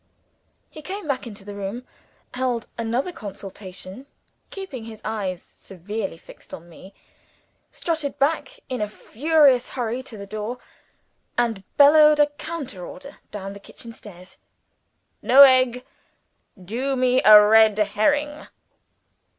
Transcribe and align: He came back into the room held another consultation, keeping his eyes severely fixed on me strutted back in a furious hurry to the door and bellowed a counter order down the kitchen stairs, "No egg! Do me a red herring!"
He 0.71 0.81
came 0.81 1.07
back 1.07 1.27
into 1.27 1.45
the 1.45 1.53
room 1.53 1.85
held 2.33 2.65
another 2.75 3.11
consultation, 3.11 4.07
keeping 4.49 4.85
his 4.85 4.99
eyes 5.05 5.43
severely 5.43 6.17
fixed 6.17 6.55
on 6.55 6.67
me 6.67 6.95
strutted 7.69 8.17
back 8.17 8.61
in 8.67 8.81
a 8.81 8.89
furious 8.89 9.69
hurry 9.69 10.01
to 10.01 10.17
the 10.17 10.25
door 10.25 10.57
and 11.37 11.63
bellowed 11.77 12.19
a 12.19 12.25
counter 12.25 12.83
order 12.83 13.19
down 13.29 13.53
the 13.53 13.59
kitchen 13.59 13.93
stairs, 13.93 14.39
"No 15.21 15.43
egg! 15.43 15.85
Do 16.59 16.95
me 16.95 17.21
a 17.23 17.39
red 17.39 17.77
herring!" 17.77 18.47